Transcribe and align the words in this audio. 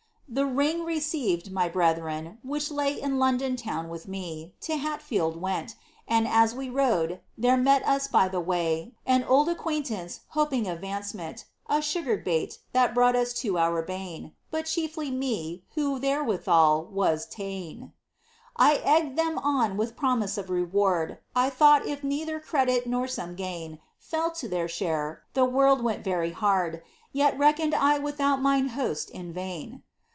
•* 0.31 0.33
Tkg 0.33 0.55
ring 0.55 0.79
received^ 0.85 1.51
my 1.51 1.67
brethren, 1.67 2.37
which 2.41 2.71
lay 2.71 2.93
In 2.93 3.19
London 3.19 3.57
town 3.57 3.89
with 3.89 4.07
me,* 4.07 4.53
to 4.61 4.77
Hatfield 4.77 5.35
went, 5.41 5.75
And 6.07 6.25
as 6.25 6.55
we 6.55 6.69
rode, 6.69 7.19
there 7.37 7.57
met 7.57 7.85
us 7.85 8.07
by 8.07 8.29
the 8.29 8.39
way 8.39 8.93
An 9.05 9.25
old 9.25 9.49
acquaintance 9.49 10.21
hoping 10.29 10.69
avancement, 10.69 11.43
A 11.67 11.81
sugared 11.81 12.23
bait, 12.23 12.59
that 12.71 12.93
brought 12.93 13.17
us 13.17 13.33
to 13.41 13.57
our 13.57 13.81
bane, 13.81 14.31
But 14.51 14.67
chiefly 14.67 15.11
me 15.11 15.65
who 15.75 15.99
therewithal 15.99 16.85
was 16.85 17.25
ta'en. 17.25 17.91
* 18.25 18.33
I 18.55 18.75
egged 18.85 19.17
them 19.17 19.37
on 19.39 19.75
with 19.75 19.97
promise 19.97 20.37
of 20.37 20.49
reward; 20.49 21.17
I 21.35 21.49
thought 21.49 21.85
if 21.85 22.05
neither 22.05 22.39
credit 22.39 22.87
nor 22.87 23.05
some 23.05 23.35
gnin 23.35 23.79
Fell 23.99 24.31
to 24.35 24.47
their 24.47 24.69
share, 24.69 25.23
the 25.33 25.43
world 25.43 25.81
went 25.83 26.05
very 26.05 26.31
hard 26.31 26.81
Yet 27.11 27.37
reckoned 27.37 27.75
I 27.75 27.99
without 27.99 28.41
mine 28.41 28.69
host 28.69 29.09
in 29.09 29.33
vain. 29.33 29.83